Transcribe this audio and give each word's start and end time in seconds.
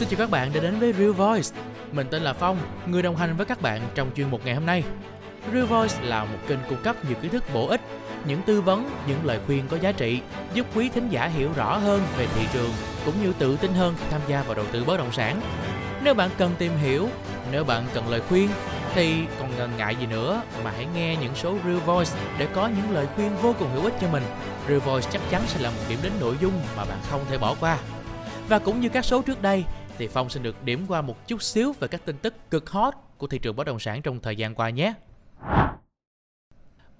Xin 0.00 0.08
chào 0.08 0.18
các 0.18 0.30
bạn 0.30 0.52
đã 0.54 0.60
đến 0.60 0.78
với 0.78 0.92
Real 0.92 1.10
Voice. 1.10 1.48
Mình 1.92 2.06
tên 2.10 2.22
là 2.22 2.32
Phong, 2.32 2.58
người 2.86 3.02
đồng 3.02 3.16
hành 3.16 3.36
với 3.36 3.46
các 3.46 3.62
bạn 3.62 3.80
trong 3.94 4.10
chuyên 4.16 4.30
mục 4.30 4.40
ngày 4.44 4.54
hôm 4.54 4.66
nay. 4.66 4.84
Real 5.52 5.64
Voice 5.64 5.94
là 6.02 6.24
một 6.24 6.38
kênh 6.48 6.58
cung 6.68 6.82
cấp 6.82 6.96
nhiều 7.04 7.16
kiến 7.22 7.30
thức 7.30 7.44
bổ 7.54 7.68
ích, 7.68 7.80
những 8.24 8.42
tư 8.42 8.60
vấn, 8.60 8.90
những 9.06 9.18
lời 9.24 9.40
khuyên 9.46 9.68
có 9.68 9.76
giá 9.76 9.92
trị, 9.92 10.20
giúp 10.54 10.66
quý 10.74 10.88
thính 10.88 11.08
giả 11.08 11.26
hiểu 11.26 11.50
rõ 11.56 11.76
hơn 11.76 12.02
về 12.18 12.26
thị 12.34 12.46
trường 12.52 12.70
cũng 13.04 13.14
như 13.22 13.32
tự 13.38 13.56
tin 13.56 13.72
hơn 13.72 13.94
khi 13.98 14.04
tham 14.10 14.20
gia 14.28 14.42
vào 14.42 14.54
đầu 14.54 14.66
tư 14.72 14.84
bất 14.84 14.96
động 14.96 15.12
sản. 15.12 15.40
Nếu 16.04 16.14
bạn 16.14 16.30
cần 16.38 16.54
tìm 16.58 16.72
hiểu, 16.82 17.08
nếu 17.52 17.64
bạn 17.64 17.84
cần 17.94 18.08
lời 18.08 18.20
khuyên 18.28 18.48
thì 18.94 19.14
còn 19.38 19.56
ngần 19.58 19.70
ngại 19.76 19.96
gì 20.00 20.06
nữa 20.06 20.42
mà 20.64 20.70
hãy 20.76 20.86
nghe 20.94 21.16
những 21.16 21.34
số 21.34 21.54
Real 21.64 21.78
Voice 21.78 22.10
để 22.38 22.48
có 22.54 22.66
những 22.66 22.94
lời 22.94 23.06
khuyên 23.16 23.36
vô 23.36 23.54
cùng 23.58 23.68
hữu 23.74 23.84
ích 23.84 23.94
cho 24.00 24.08
mình. 24.08 24.22
Real 24.68 24.78
Voice 24.78 25.10
chắc 25.12 25.22
chắn 25.30 25.42
sẽ 25.46 25.60
là 25.60 25.70
một 25.70 25.82
điểm 25.88 25.98
đến 26.02 26.12
nội 26.20 26.36
dung 26.40 26.54
mà 26.76 26.84
bạn 26.84 26.98
không 27.10 27.24
thể 27.30 27.38
bỏ 27.38 27.54
qua. 27.60 27.78
Và 28.48 28.58
cũng 28.58 28.80
như 28.80 28.88
các 28.88 29.04
số 29.04 29.22
trước 29.22 29.42
đây 29.42 29.64
thì 30.00 30.08
Phong 30.08 30.30
xin 30.30 30.42
được 30.42 30.64
điểm 30.64 30.84
qua 30.88 31.02
một 31.02 31.28
chút 31.28 31.42
xíu 31.42 31.72
về 31.80 31.88
các 31.88 32.04
tin 32.04 32.16
tức 32.16 32.34
cực 32.50 32.70
hot 32.70 32.94
của 33.18 33.26
thị 33.26 33.38
trường 33.38 33.56
bất 33.56 33.66
động 33.66 33.78
sản 33.78 34.02
trong 34.02 34.20
thời 34.20 34.36
gian 34.36 34.54
qua 34.54 34.70
nhé. 34.70 34.94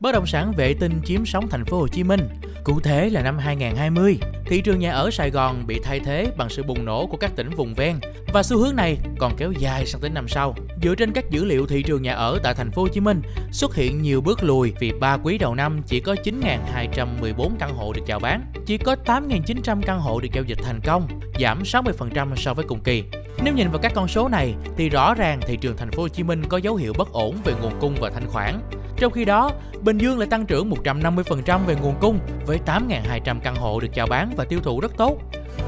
Bất 0.01 0.13
động 0.13 0.27
sản 0.27 0.53
vệ 0.57 0.75
tinh 0.81 1.01
chiếm 1.05 1.27
sóng 1.27 1.49
thành 1.51 1.65
phố 1.65 1.79
Hồ 1.79 1.89
Chí 1.89 2.05
Minh. 2.05 2.21
Cụ 2.65 2.81
thể 2.81 3.11
là 3.11 3.23
năm 3.23 3.39
2020, 3.39 4.19
thị 4.47 4.61
trường 4.61 4.79
nhà 4.79 4.93
ở 4.93 5.11
Sài 5.11 5.31
Gòn 5.31 5.67
bị 5.67 5.81
thay 5.85 6.01
thế 6.01 6.33
bằng 6.37 6.49
sự 6.49 6.63
bùng 6.63 6.85
nổ 6.85 7.07
của 7.07 7.17
các 7.17 7.33
tỉnh 7.37 7.51
vùng 7.51 7.75
ven 7.75 8.01
và 8.33 8.43
xu 8.43 8.59
hướng 8.59 8.77
này 8.77 8.99
còn 9.19 9.33
kéo 9.37 9.53
dài 9.53 9.87
sang 9.87 10.01
tới 10.01 10.11
năm 10.11 10.29
sau. 10.29 10.55
Dựa 10.83 10.95
trên 10.95 11.13
các 11.13 11.31
dữ 11.31 11.45
liệu 11.45 11.67
thị 11.67 11.83
trường 11.83 12.03
nhà 12.03 12.15
ở 12.15 12.39
tại 12.43 12.55
thành 12.55 12.71
phố 12.71 12.83
Hồ 12.83 12.89
Chí 12.89 13.01
Minh 13.01 13.23
xuất 13.53 13.75
hiện 13.75 14.03
nhiều 14.03 14.21
bước 14.21 14.43
lùi 14.43 14.73
vì 14.81 14.93
3 15.01 15.17
quý 15.17 15.39
đầu 15.39 15.55
năm 15.55 15.83
chỉ 15.87 16.01
có 16.01 16.15
9.214 16.25 17.51
căn 17.59 17.75
hộ 17.75 17.93
được 17.93 18.03
chào 18.07 18.19
bán, 18.19 18.53
chỉ 18.67 18.79
có 18.79 18.97
8.900 19.05 19.83
căn 19.83 20.01
hộ 20.01 20.21
được 20.21 20.29
giao 20.33 20.45
dịch 20.45 20.59
thành 20.63 20.81
công, 20.85 21.09
giảm 21.41 21.63
60% 21.63 22.37
so 22.37 22.55
với 22.55 22.65
cùng 22.69 22.81
kỳ. 22.81 23.05
Nếu 23.45 23.55
nhìn 23.55 23.71
vào 23.71 23.79
các 23.83 23.93
con 23.95 24.09
số 24.09 24.29
này 24.29 24.55
thì 24.77 24.89
rõ 24.89 25.15
ràng 25.15 25.41
thị 25.47 25.57
trường 25.57 25.77
thành 25.77 25.91
phố 25.91 26.03
Hồ 26.03 26.09
Chí 26.09 26.23
Minh 26.23 26.43
có 26.49 26.59
dấu 26.59 26.77
hiệu 26.77 26.93
bất 26.99 27.13
ổn 27.13 27.37
về 27.45 27.53
nguồn 27.63 27.73
cung 27.81 27.95
và 28.01 28.11
thanh 28.11 28.27
khoản. 28.27 28.61
Trong 29.01 29.13
khi 29.13 29.25
đó, 29.25 29.51
Bình 29.83 29.99
Dương 29.99 30.19
lại 30.19 30.29
tăng 30.31 30.47
trưởng 30.47 30.71
150% 30.71 31.65
về 31.67 31.77
nguồn 31.83 31.95
cung 32.01 32.19
với 32.47 32.59
8.200 32.67 33.41
căn 33.41 33.57
hộ 33.57 33.81
được 33.81 33.89
chào 33.95 34.07
bán 34.07 34.31
và 34.37 34.45
tiêu 34.45 34.61
thụ 34.63 34.81
rất 34.81 34.97
tốt. 34.97 35.19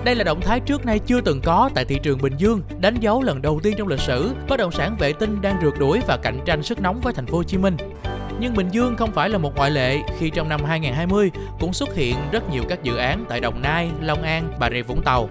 Đây 0.04 0.14
là 0.14 0.24
động 0.24 0.40
thái 0.40 0.60
trước 0.60 0.86
nay 0.86 0.98
chưa 0.98 1.20
từng 1.20 1.40
có 1.40 1.70
tại 1.74 1.84
thị 1.84 1.98
trường 2.02 2.18
Bình 2.22 2.32
Dương, 2.36 2.62
đánh 2.80 2.94
dấu 3.00 3.22
lần 3.22 3.42
đầu 3.42 3.60
tiên 3.62 3.74
trong 3.78 3.88
lịch 3.88 4.00
sử 4.00 4.34
bất 4.48 4.56
động 4.56 4.72
sản 4.72 4.96
vệ 4.98 5.12
tinh 5.12 5.42
đang 5.42 5.56
rượt 5.62 5.74
đuổi 5.78 6.00
và 6.06 6.16
cạnh 6.16 6.38
tranh 6.44 6.62
sức 6.62 6.80
nóng 6.80 7.00
với 7.00 7.12
thành 7.12 7.26
phố 7.26 7.36
Hồ 7.36 7.42
Chí 7.42 7.58
Minh. 7.58 7.76
Nhưng 8.42 8.54
Bình 8.54 8.68
Dương 8.70 8.96
không 8.96 9.12
phải 9.12 9.28
là 9.28 9.38
một 9.38 9.56
ngoại 9.56 9.70
lệ 9.70 9.98
khi 10.18 10.30
trong 10.30 10.48
năm 10.48 10.64
2020 10.64 11.30
cũng 11.60 11.72
xuất 11.72 11.94
hiện 11.94 12.16
rất 12.32 12.50
nhiều 12.50 12.62
các 12.68 12.82
dự 12.82 12.96
án 12.96 13.24
tại 13.28 13.40
Đồng 13.40 13.62
Nai, 13.62 13.90
Long 14.00 14.22
An, 14.22 14.52
Bà 14.58 14.70
Rịa 14.70 14.82
Vũng 14.82 15.02
Tàu. 15.02 15.28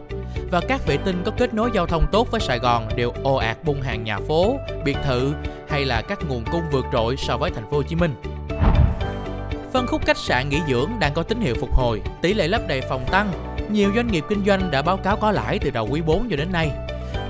Và 0.51 0.61
các 0.67 0.87
vệ 0.87 0.97
tinh 0.97 1.21
có 1.25 1.31
kết 1.37 1.53
nối 1.53 1.69
giao 1.73 1.85
thông 1.85 2.05
tốt 2.11 2.27
với 2.31 2.41
Sài 2.41 2.59
Gòn 2.59 2.87
đều 2.95 3.11
ồ 3.23 3.35
ạt 3.35 3.57
bung 3.63 3.81
hàng 3.81 4.03
nhà 4.03 4.17
phố, 4.27 4.57
biệt 4.85 4.97
thự 5.05 5.33
hay 5.69 5.85
là 5.85 6.01
các 6.01 6.19
nguồn 6.27 6.43
cung 6.51 6.61
vượt 6.71 6.85
trội 6.93 7.17
so 7.17 7.37
với 7.37 7.51
thành 7.51 7.69
phố 7.71 7.77
Hồ 7.77 7.83
Chí 7.83 7.95
Minh. 7.95 8.15
Phân 9.73 9.87
khúc 9.87 10.05
khách 10.05 10.17
sạn 10.17 10.49
nghỉ 10.49 10.61
dưỡng 10.69 10.89
đang 10.99 11.13
có 11.13 11.23
tín 11.23 11.41
hiệu 11.41 11.55
phục 11.59 11.73
hồi, 11.73 12.01
tỷ 12.21 12.33
lệ 12.33 12.47
lấp 12.47 12.61
đầy 12.67 12.81
phòng 12.81 13.05
tăng, 13.11 13.31
nhiều 13.71 13.91
doanh 13.95 14.07
nghiệp 14.07 14.23
kinh 14.29 14.45
doanh 14.45 14.71
đã 14.71 14.81
báo 14.81 14.97
cáo 14.97 15.17
có 15.17 15.31
lãi 15.31 15.59
từ 15.59 15.69
đầu 15.69 15.87
quý 15.91 16.01
4 16.01 16.29
cho 16.29 16.35
đến 16.35 16.51
nay. 16.51 16.71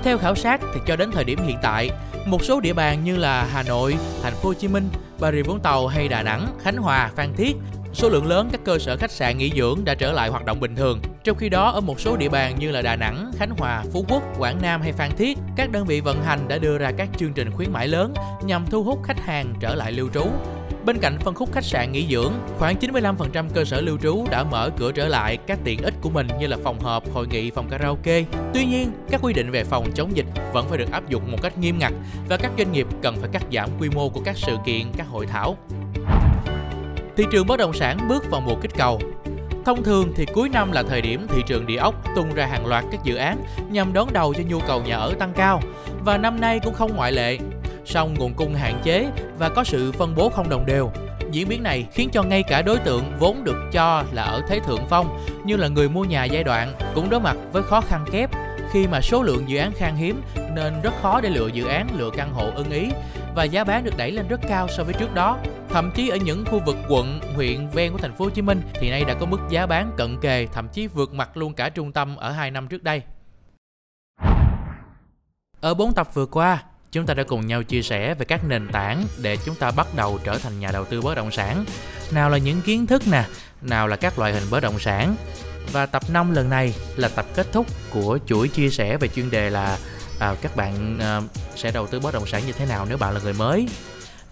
Theo 0.02 0.18
khảo 0.18 0.34
sát 0.34 0.60
thì 0.74 0.80
cho 0.86 0.96
đến 0.96 1.10
thời 1.12 1.24
điểm 1.24 1.38
hiện 1.46 1.56
tại, 1.62 1.90
một 2.26 2.44
số 2.44 2.60
địa 2.60 2.72
bàn 2.72 3.04
như 3.04 3.16
là 3.16 3.48
Hà 3.52 3.62
Nội, 3.62 3.96
Thành 4.22 4.34
phố 4.34 4.48
Hồ 4.48 4.54
Chí 4.54 4.68
Minh, 4.68 4.88
Bà 5.22 5.32
Rịa 5.32 5.42
Vũng 5.42 5.60
Tàu 5.60 5.86
hay 5.86 6.08
Đà 6.08 6.22
Nẵng, 6.22 6.46
Khánh 6.62 6.76
Hòa, 6.76 7.10
Phan 7.16 7.34
Thiết 7.34 7.56
số 7.92 8.08
lượng 8.08 8.26
lớn 8.26 8.48
các 8.52 8.60
cơ 8.64 8.78
sở 8.78 8.96
khách 8.96 9.10
sạn 9.10 9.38
nghỉ 9.38 9.52
dưỡng 9.56 9.84
đã 9.84 9.94
trở 9.94 10.12
lại 10.12 10.30
hoạt 10.30 10.44
động 10.44 10.60
bình 10.60 10.76
thường. 10.76 11.00
Trong 11.24 11.36
khi 11.36 11.48
đó 11.48 11.70
ở 11.70 11.80
một 11.80 12.00
số 12.00 12.16
địa 12.16 12.28
bàn 12.28 12.56
như 12.58 12.70
là 12.70 12.82
Đà 12.82 12.96
Nẵng, 12.96 13.30
Khánh 13.38 13.50
Hòa, 13.58 13.84
Phú 13.92 14.04
Quốc, 14.08 14.22
Quảng 14.38 14.58
Nam 14.62 14.82
hay 14.82 14.92
Phan 14.92 15.10
Thiết, 15.16 15.38
các 15.56 15.70
đơn 15.70 15.86
vị 15.86 16.00
vận 16.00 16.22
hành 16.22 16.48
đã 16.48 16.58
đưa 16.58 16.78
ra 16.78 16.92
các 16.96 17.08
chương 17.16 17.32
trình 17.32 17.50
khuyến 17.50 17.72
mãi 17.72 17.88
lớn 17.88 18.14
nhằm 18.44 18.66
thu 18.70 18.82
hút 18.82 19.02
khách 19.04 19.20
hàng 19.20 19.54
trở 19.60 19.74
lại 19.74 19.92
lưu 19.92 20.08
trú. 20.14 20.24
Bên 20.84 20.98
cạnh 20.98 21.18
phân 21.18 21.34
khúc 21.34 21.52
khách 21.52 21.64
sạn 21.64 21.92
nghỉ 21.92 22.06
dưỡng, 22.10 22.32
khoảng 22.58 22.76
95% 22.76 23.48
cơ 23.54 23.64
sở 23.64 23.80
lưu 23.80 23.98
trú 23.98 24.24
đã 24.30 24.44
mở 24.44 24.70
cửa 24.76 24.92
trở 24.92 25.08
lại 25.08 25.38
các 25.46 25.58
tiện 25.64 25.82
ích 25.82 25.94
của 26.00 26.10
mình 26.10 26.28
như 26.40 26.46
là 26.46 26.56
phòng 26.64 26.80
họp, 26.80 27.14
hội 27.14 27.26
nghị, 27.26 27.50
phòng 27.50 27.68
karaoke. 27.70 28.24
Tuy 28.54 28.64
nhiên, 28.64 28.92
các 29.10 29.20
quy 29.22 29.32
định 29.32 29.50
về 29.50 29.64
phòng 29.64 29.92
chống 29.94 30.16
dịch 30.16 30.26
vẫn 30.52 30.68
phải 30.68 30.78
được 30.78 30.92
áp 30.92 31.08
dụng 31.08 31.32
một 31.32 31.38
cách 31.42 31.58
nghiêm 31.58 31.78
ngặt 31.78 31.92
và 32.28 32.36
các 32.36 32.52
doanh 32.58 32.72
nghiệp 32.72 32.86
cần 33.02 33.16
phải 33.20 33.30
cắt 33.32 33.42
giảm 33.52 33.68
quy 33.80 33.88
mô 33.88 34.08
của 34.08 34.20
các 34.24 34.36
sự 34.36 34.56
kiện, 34.66 34.82
các 34.96 35.06
hội 35.08 35.26
thảo. 35.26 35.56
Thị 37.16 37.24
trường 37.32 37.46
bất 37.46 37.56
động 37.56 37.72
sản 37.72 38.08
bước 38.08 38.30
vào 38.30 38.40
mùa 38.40 38.56
kích 38.62 38.74
cầu. 38.76 39.00
Thông 39.64 39.82
thường 39.82 40.12
thì 40.16 40.26
cuối 40.26 40.48
năm 40.48 40.72
là 40.72 40.82
thời 40.82 41.00
điểm 41.00 41.26
thị 41.28 41.42
trường 41.46 41.66
địa 41.66 41.76
ốc 41.76 41.94
tung 42.16 42.34
ra 42.34 42.46
hàng 42.46 42.66
loạt 42.66 42.84
các 42.92 43.04
dự 43.04 43.14
án 43.14 43.44
nhằm 43.70 43.92
đón 43.92 44.12
đầu 44.12 44.34
cho 44.34 44.42
nhu 44.48 44.58
cầu 44.60 44.82
nhà 44.82 44.96
ở 44.96 45.14
tăng 45.18 45.32
cao 45.32 45.60
và 46.04 46.18
năm 46.18 46.40
nay 46.40 46.60
cũng 46.64 46.74
không 46.74 46.96
ngoại 46.96 47.12
lệ 47.12 47.38
song 47.84 48.14
nguồn 48.18 48.34
cung 48.34 48.54
hạn 48.54 48.80
chế 48.84 49.06
và 49.38 49.48
có 49.48 49.64
sự 49.64 49.92
phân 49.92 50.14
bố 50.14 50.28
không 50.28 50.48
đồng 50.48 50.66
đều. 50.66 50.90
Diễn 51.30 51.48
biến 51.48 51.62
này 51.62 51.86
khiến 51.92 52.10
cho 52.12 52.22
ngay 52.22 52.42
cả 52.42 52.62
đối 52.62 52.78
tượng 52.78 53.12
vốn 53.18 53.44
được 53.44 53.56
cho 53.72 54.04
là 54.12 54.22
ở 54.22 54.42
thế 54.48 54.60
thượng 54.60 54.86
phong 54.88 55.26
như 55.44 55.56
là 55.56 55.68
người 55.68 55.88
mua 55.88 56.04
nhà 56.04 56.24
giai 56.24 56.44
đoạn 56.44 56.74
cũng 56.94 57.10
đối 57.10 57.20
mặt 57.20 57.36
với 57.52 57.62
khó 57.62 57.80
khăn 57.80 58.04
kép 58.12 58.30
khi 58.72 58.86
mà 58.86 59.00
số 59.00 59.22
lượng 59.22 59.44
dự 59.46 59.58
án 59.58 59.72
khan 59.72 59.96
hiếm 59.96 60.22
nên 60.54 60.74
rất 60.82 60.92
khó 61.02 61.20
để 61.20 61.28
lựa 61.28 61.48
dự 61.52 61.66
án, 61.66 61.86
lựa 61.98 62.10
căn 62.16 62.32
hộ 62.32 62.50
ưng 62.54 62.70
ý 62.70 62.88
và 63.34 63.44
giá 63.44 63.64
bán 63.64 63.84
được 63.84 63.96
đẩy 63.96 64.10
lên 64.10 64.28
rất 64.28 64.40
cao 64.48 64.68
so 64.68 64.84
với 64.84 64.94
trước 64.94 65.14
đó. 65.14 65.38
Thậm 65.72 65.90
chí 65.94 66.08
ở 66.08 66.16
những 66.16 66.44
khu 66.44 66.60
vực 66.66 66.76
quận, 66.88 67.20
huyện 67.34 67.68
ven 67.68 67.92
của 67.92 67.98
thành 67.98 68.14
phố 68.14 68.24
Hồ 68.24 68.30
Chí 68.30 68.42
Minh 68.42 68.62
thì 68.74 68.90
nay 68.90 69.04
đã 69.04 69.14
có 69.14 69.26
mức 69.26 69.38
giá 69.50 69.66
bán 69.66 69.92
cận 69.96 70.20
kề, 70.20 70.46
thậm 70.52 70.68
chí 70.68 70.86
vượt 70.86 71.14
mặt 71.14 71.36
luôn 71.36 71.54
cả 71.54 71.68
trung 71.68 71.92
tâm 71.92 72.16
ở 72.16 72.32
2 72.32 72.50
năm 72.50 72.68
trước 72.68 72.82
đây. 72.82 73.02
Ở 75.60 75.74
4 75.74 75.94
tập 75.94 76.08
vừa 76.14 76.26
qua, 76.26 76.62
chúng 76.92 77.06
ta 77.06 77.14
đã 77.14 77.22
cùng 77.22 77.46
nhau 77.46 77.62
chia 77.62 77.82
sẻ 77.82 78.14
về 78.14 78.24
các 78.24 78.44
nền 78.44 78.68
tảng 78.72 79.04
để 79.22 79.36
chúng 79.44 79.54
ta 79.54 79.70
bắt 79.70 79.86
đầu 79.96 80.18
trở 80.24 80.38
thành 80.38 80.60
nhà 80.60 80.70
đầu 80.72 80.84
tư 80.84 81.02
bất 81.02 81.14
động 81.14 81.30
sản. 81.30 81.64
Nào 82.10 82.30
là 82.30 82.38
những 82.38 82.60
kiến 82.60 82.86
thức 82.86 83.02
nè, 83.10 83.24
nào 83.62 83.88
là 83.88 83.96
các 83.96 84.18
loại 84.18 84.32
hình 84.32 84.44
bất 84.50 84.60
động 84.60 84.78
sản. 84.78 85.16
Và 85.72 85.86
tập 85.86 86.02
5 86.12 86.34
lần 86.34 86.50
này 86.50 86.74
là 86.96 87.08
tập 87.08 87.26
kết 87.34 87.46
thúc 87.52 87.66
của 87.90 88.18
chuỗi 88.26 88.48
chia 88.48 88.70
sẻ 88.70 88.96
về 88.96 89.08
chuyên 89.08 89.30
đề 89.30 89.50
là 89.50 89.78
à, 90.20 90.34
các 90.42 90.56
bạn 90.56 90.98
à, 91.00 91.20
sẽ 91.56 91.70
đầu 91.70 91.86
tư 91.86 92.00
bất 92.00 92.14
động 92.14 92.26
sản 92.26 92.42
như 92.46 92.52
thế 92.52 92.66
nào 92.66 92.86
nếu 92.88 92.98
bạn 92.98 93.14
là 93.14 93.20
người 93.20 93.32
mới. 93.32 93.66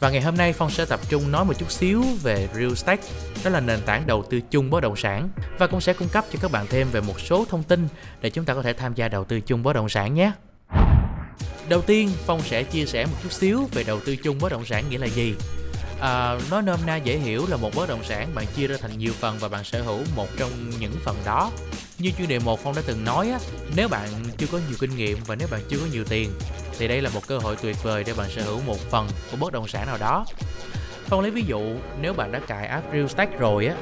Và 0.00 0.10
ngày 0.10 0.20
hôm 0.20 0.36
nay 0.36 0.52
Phong 0.52 0.70
sẽ 0.70 0.84
tập 0.84 1.00
trung 1.08 1.30
nói 1.30 1.44
một 1.44 1.52
chút 1.58 1.70
xíu 1.70 2.02
về 2.22 2.48
Real 2.54 2.68
Estate, 2.68 3.02
đó 3.44 3.50
là 3.50 3.60
nền 3.60 3.80
tảng 3.86 4.06
đầu 4.06 4.24
tư 4.30 4.40
chung 4.50 4.70
bất 4.70 4.80
động 4.80 4.96
sản 4.96 5.28
và 5.58 5.66
cũng 5.66 5.80
sẽ 5.80 5.92
cung 5.92 6.08
cấp 6.08 6.24
cho 6.32 6.38
các 6.42 6.50
bạn 6.50 6.66
thêm 6.70 6.90
về 6.92 7.00
một 7.00 7.20
số 7.20 7.44
thông 7.48 7.62
tin 7.62 7.88
để 8.20 8.30
chúng 8.30 8.44
ta 8.44 8.54
có 8.54 8.62
thể 8.62 8.72
tham 8.72 8.94
gia 8.94 9.08
đầu 9.08 9.24
tư 9.24 9.40
chung 9.40 9.62
bất 9.62 9.72
động 9.72 9.88
sản 9.88 10.14
nhé. 10.14 10.32
Đầu 11.68 11.82
tiên, 11.82 12.10
Phong 12.26 12.40
sẽ 12.42 12.62
chia 12.62 12.86
sẻ 12.86 13.06
một 13.06 13.16
chút 13.22 13.32
xíu 13.32 13.68
về 13.72 13.84
đầu 13.84 14.00
tư 14.00 14.16
chung 14.16 14.38
bất 14.40 14.52
động 14.52 14.64
sản 14.64 14.84
nghĩa 14.90 14.98
là 14.98 15.06
gì. 15.06 15.34
À, 16.00 16.38
nói 16.50 16.62
nôm 16.62 16.80
na 16.86 16.96
dễ 16.96 17.18
hiểu 17.18 17.46
là 17.48 17.56
một 17.56 17.70
bất 17.74 17.88
động 17.88 18.04
sản 18.04 18.34
bạn 18.34 18.46
chia 18.56 18.66
ra 18.66 18.76
thành 18.80 18.98
nhiều 18.98 19.12
phần 19.20 19.38
và 19.38 19.48
bạn 19.48 19.64
sở 19.64 19.82
hữu 19.82 19.98
một 20.16 20.28
trong 20.38 20.50
những 20.80 20.92
phần 21.04 21.16
đó. 21.24 21.50
Như 21.98 22.10
chuyên 22.18 22.28
đề 22.28 22.38
một 22.38 22.60
Phong 22.62 22.74
đã 22.74 22.82
từng 22.86 23.04
nói 23.04 23.30
á, 23.30 23.38
nếu 23.76 23.88
bạn 23.88 24.08
chưa 24.38 24.46
có 24.52 24.58
nhiều 24.68 24.76
kinh 24.80 24.96
nghiệm 24.96 25.18
và 25.26 25.34
nếu 25.34 25.48
bạn 25.50 25.60
chưa 25.68 25.78
có 25.78 25.86
nhiều 25.92 26.04
tiền 26.08 26.30
thì 26.78 26.88
đây 26.88 27.02
là 27.02 27.10
một 27.14 27.26
cơ 27.26 27.38
hội 27.38 27.56
tuyệt 27.62 27.76
vời 27.82 28.04
để 28.04 28.12
bạn 28.16 28.30
sở 28.30 28.42
hữu 28.42 28.60
một 28.66 28.78
phần 28.90 29.08
của 29.30 29.36
bất 29.36 29.52
động 29.52 29.68
sản 29.68 29.86
nào 29.86 29.96
đó. 30.00 30.24
Phong 31.04 31.20
lấy 31.20 31.30
ví 31.30 31.42
dụ 31.42 31.60
nếu 32.00 32.12
bạn 32.12 32.32
đã 32.32 32.38
cài 32.38 32.66
app 32.66 32.92
Real 32.92 33.02
Estate 33.02 33.36
rồi 33.38 33.66
á 33.66 33.74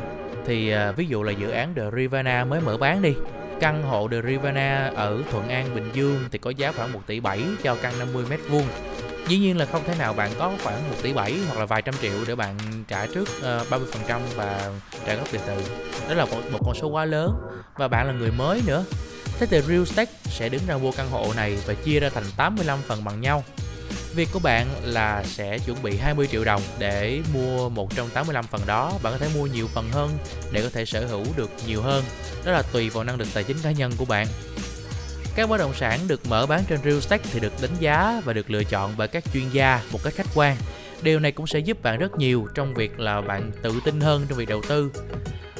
thì 0.46 0.70
à, 0.70 0.92
ví 0.92 1.06
dụ 1.06 1.22
là 1.22 1.32
dự 1.32 1.50
án 1.50 1.74
The 1.74 1.82
Rivana 1.96 2.44
mới 2.44 2.60
mở 2.60 2.76
bán 2.76 3.02
đi 3.02 3.14
Căn 3.60 3.82
hộ 3.82 4.08
The 4.08 4.22
Rivana 4.22 4.92
ở 4.94 5.22
Thuận 5.30 5.48
An, 5.48 5.74
Bình 5.74 5.90
Dương 5.92 6.24
thì 6.30 6.38
có 6.38 6.50
giá 6.50 6.72
khoảng 6.72 6.92
1 6.92 7.00
tỷ 7.06 7.20
7 7.20 7.42
cho 7.62 7.76
căn 7.82 7.98
50 7.98 8.24
mét 8.30 8.40
vuông. 8.48 8.66
Dĩ 9.28 9.38
nhiên 9.38 9.58
là 9.58 9.64
không 9.64 9.82
thể 9.86 9.94
nào 9.98 10.12
bạn 10.12 10.30
có 10.38 10.52
khoảng 10.64 10.90
1 10.90 10.96
tỷ 11.02 11.12
7 11.12 11.34
hoặc 11.48 11.58
là 11.58 11.66
vài 11.66 11.82
trăm 11.82 11.94
triệu 12.02 12.24
để 12.26 12.34
bạn 12.34 12.56
trả 12.88 13.06
trước 13.06 13.28
ờ, 13.42 13.60
uh, 13.60 13.68
30% 14.06 14.20
và 14.36 14.70
trả 15.06 15.14
gốc 15.14 15.28
tiền 15.32 15.40
từ. 15.46 15.62
Đó 16.08 16.14
là 16.14 16.24
một, 16.24 16.40
một 16.52 16.58
con 16.64 16.74
số 16.74 16.88
quá 16.88 17.04
lớn 17.04 17.32
và 17.76 17.88
bạn 17.88 18.06
là 18.06 18.12
người 18.12 18.30
mới 18.30 18.62
nữa. 18.66 18.84
Thế 19.38 19.46
thì 19.46 19.60
Real 19.60 19.78
Estate 19.78 20.12
sẽ 20.30 20.48
đứng 20.48 20.62
ra 20.66 20.76
mua 20.76 20.92
căn 20.92 21.10
hộ 21.10 21.32
này 21.36 21.58
và 21.66 21.74
chia 21.74 22.00
ra 22.00 22.08
thành 22.14 22.24
85 22.36 22.78
phần 22.88 23.04
bằng 23.04 23.20
nhau 23.20 23.44
Việc 24.14 24.28
của 24.32 24.38
bạn 24.38 24.66
là 24.82 25.24
sẽ 25.24 25.58
chuẩn 25.58 25.82
bị 25.82 25.96
20 25.96 26.26
triệu 26.26 26.44
đồng 26.44 26.62
để 26.78 27.20
mua 27.34 27.68
một 27.68 27.96
trong 27.96 28.08
85 28.10 28.44
phần 28.44 28.60
đó. 28.66 28.92
Bạn 29.02 29.12
có 29.12 29.18
thể 29.18 29.28
mua 29.34 29.46
nhiều 29.46 29.66
phần 29.66 29.90
hơn 29.92 30.10
để 30.52 30.62
có 30.62 30.68
thể 30.72 30.84
sở 30.84 31.06
hữu 31.06 31.24
được 31.36 31.50
nhiều 31.66 31.82
hơn. 31.82 32.04
Đó 32.44 32.52
là 32.52 32.62
tùy 32.62 32.90
vào 32.90 33.04
năng 33.04 33.18
lực 33.18 33.28
tài 33.34 33.44
chính 33.44 33.56
cá 33.62 33.70
nhân 33.70 33.92
của 33.96 34.04
bạn. 34.04 34.26
Các 35.34 35.48
bất 35.48 35.56
động 35.56 35.74
sản 35.74 36.00
được 36.08 36.26
mở 36.26 36.46
bán 36.46 36.62
trên 36.68 36.78
Real 36.84 36.94
Estate 36.94 37.24
thì 37.32 37.40
được 37.40 37.52
đánh 37.62 37.74
giá 37.80 38.22
và 38.24 38.32
được 38.32 38.50
lựa 38.50 38.64
chọn 38.64 38.94
bởi 38.96 39.08
các 39.08 39.24
chuyên 39.32 39.50
gia 39.52 39.82
một 39.92 39.98
cách 40.04 40.14
khách 40.16 40.28
quan. 40.34 40.56
Điều 41.02 41.20
này 41.20 41.32
cũng 41.32 41.46
sẽ 41.46 41.58
giúp 41.58 41.82
bạn 41.82 41.98
rất 41.98 42.18
nhiều 42.18 42.48
trong 42.54 42.74
việc 42.74 43.00
là 43.00 43.20
bạn 43.20 43.50
tự 43.62 43.80
tin 43.84 44.00
hơn 44.00 44.26
trong 44.28 44.38
việc 44.38 44.48
đầu 44.48 44.62
tư. 44.68 44.92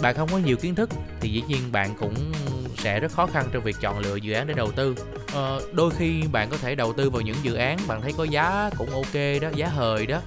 Bạn 0.01 0.15
không 0.17 0.29
có 0.33 0.39
nhiều 0.39 0.57
kiến 0.57 0.75
thức 0.75 0.91
thì 1.21 1.29
dĩ 1.29 1.43
nhiên 1.49 1.73
bạn 1.73 1.95
cũng 2.01 2.33
sẽ 2.79 3.01
rất 3.01 3.13
khó 3.13 3.27
khăn 3.27 3.49
trong 3.53 3.63
việc 3.63 3.77
chọn 3.81 3.99
lựa 3.99 4.17
dự 4.17 4.33
án 4.33 4.47
để 4.47 4.55
đầu 4.55 4.71
tư 4.73 4.95
ờ, 5.35 5.61
đôi 5.73 5.91
khi 5.91 6.23
bạn 6.33 6.49
có 6.51 6.57
thể 6.57 6.75
đầu 6.75 6.93
tư 6.93 7.11
vào 7.11 7.21
những 7.21 7.37
dự 7.43 7.55
án 7.55 7.79
bạn 7.89 8.03
thấy 8.03 8.13
có 8.17 8.25
giá 8.25 8.71
cũng 8.79 8.91
ok 8.91 9.15
đó 9.43 9.49
giá 9.55 9.69
hời 9.69 10.07
đó 10.07 10.21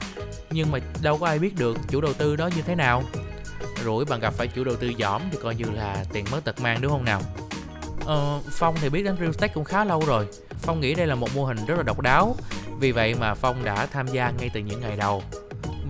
nhưng 0.49 0.71
mà 0.71 0.79
đâu 1.01 1.17
có 1.17 1.27
ai 1.27 1.39
biết 1.39 1.55
được 1.55 1.77
chủ 1.89 2.01
đầu 2.01 2.13
tư 2.13 2.35
đó 2.35 2.47
như 2.47 2.61
thế 2.61 2.75
nào 2.75 3.03
rủi 3.83 4.05
bạn 4.05 4.19
gặp 4.19 4.33
phải 4.33 4.47
chủ 4.47 4.63
đầu 4.63 4.75
tư 4.75 4.91
giỏm 4.99 5.21
thì 5.31 5.37
coi 5.43 5.55
như 5.55 5.65
là 5.73 6.05
tiền 6.13 6.25
mất 6.31 6.43
tật 6.43 6.61
mang 6.61 6.81
đúng 6.81 6.91
không 6.91 7.05
nào 7.05 7.21
Ờ, 8.05 8.39
Phong 8.51 8.75
thì 8.81 8.89
biết 8.89 9.03
đến 9.03 9.15
real 9.17 9.27
estate 9.27 9.53
cũng 9.53 9.63
khá 9.63 9.85
lâu 9.85 10.03
rồi. 10.07 10.27
Phong 10.61 10.79
nghĩ 10.79 10.93
đây 10.95 11.07
là 11.07 11.15
một 11.15 11.35
mô 11.35 11.45
hình 11.45 11.57
rất 11.67 11.75
là 11.77 11.83
độc 11.83 11.99
đáo. 11.99 12.35
Vì 12.79 12.91
vậy 12.91 13.15
mà 13.19 13.33
Phong 13.33 13.63
đã 13.63 13.85
tham 13.85 14.07
gia 14.07 14.31
ngay 14.31 14.49
từ 14.53 14.59
những 14.59 14.81
ngày 14.81 14.95
đầu. 14.97 15.23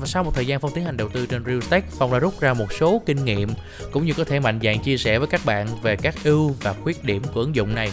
Và 0.02 0.08
sau 0.08 0.24
một 0.24 0.32
thời 0.36 0.46
gian 0.46 0.60
Phong 0.60 0.72
tiến 0.74 0.84
hành 0.84 0.98
đầu 0.98 1.10
tư 1.10 1.26
trên 1.26 1.46
Realstack, 1.46 1.92
Phong 1.92 2.14
đã 2.14 2.20
rút 2.20 2.40
ra 2.40 2.54
một 2.54 2.74
số 2.80 3.02
kinh 3.06 3.26
nghiệm 3.26 3.50
cũng 3.92 4.06
như 4.06 4.14
có 4.14 4.24
thể 4.24 4.40
mạnh 4.40 4.60
dạn 4.64 4.80
chia 4.80 4.98
sẻ 4.98 5.20
với 5.20 5.28
các 5.28 5.42
bạn 5.46 5.68
về 5.82 5.96
các 5.96 6.16
ưu 6.24 6.56
và 6.62 6.74
khuyết 6.74 7.04
điểm 7.04 7.24
của 7.34 7.42
ứng 7.42 7.56
dụng 7.56 7.76
này. 7.76 7.92